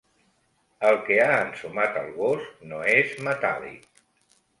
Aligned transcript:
El 0.91 0.95
que 1.09 1.17
ha 1.25 1.35
ensumat 1.41 1.99
el 2.03 2.09
gos 2.21 2.47
no 2.71 2.81
és 2.95 3.13
metàl·lic. 3.29 4.03